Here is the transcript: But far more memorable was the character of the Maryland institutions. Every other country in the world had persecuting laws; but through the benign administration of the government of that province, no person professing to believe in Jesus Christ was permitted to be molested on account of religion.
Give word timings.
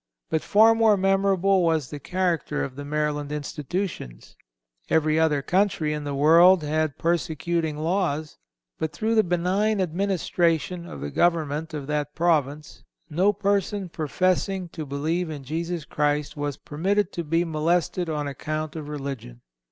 But 0.31 0.41
far 0.41 0.73
more 0.73 0.97
memorable 0.97 1.63
was 1.63 1.91
the 1.91 1.99
character 1.99 2.63
of 2.63 2.75
the 2.75 2.83
Maryland 2.83 3.31
institutions. 3.31 4.35
Every 4.89 5.19
other 5.19 5.43
country 5.43 5.93
in 5.93 6.05
the 6.05 6.15
world 6.15 6.63
had 6.63 6.97
persecuting 6.97 7.77
laws; 7.77 8.39
but 8.79 8.93
through 8.93 9.13
the 9.13 9.23
benign 9.23 9.79
administration 9.79 10.87
of 10.87 11.01
the 11.01 11.11
government 11.11 11.75
of 11.75 11.85
that 11.85 12.15
province, 12.15 12.83
no 13.11 13.31
person 13.31 13.89
professing 13.89 14.69
to 14.69 14.87
believe 14.87 15.29
in 15.29 15.43
Jesus 15.43 15.85
Christ 15.85 16.35
was 16.35 16.57
permitted 16.57 17.11
to 17.11 17.23
be 17.23 17.45
molested 17.45 18.09
on 18.09 18.27
account 18.27 18.75
of 18.75 18.87
religion. 18.87 19.41